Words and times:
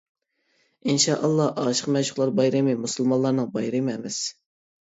ئىنشا 0.93 1.17
ئاللا. 1.19 1.45
ئاشىق 1.65 1.89
مەشۇقلار 1.97 2.33
بايرىمى 2.41 2.75
مۇسۇلمانلارنىڭ 2.87 3.55
بايرىمى 3.59 3.95
ئەمەس! 3.99 4.19